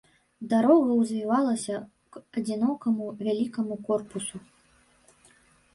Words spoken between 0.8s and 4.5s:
ўзвівалася к адзінокаму вялікаму корпусу.